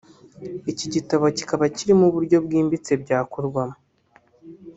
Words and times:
iki 0.71 0.85
gitabo 0.93 1.23
kikaba 1.37 1.65
kirimo 1.75 2.03
uburyo 2.09 2.37
bwimbitse 2.45 2.91
byakorwamo 3.03 3.77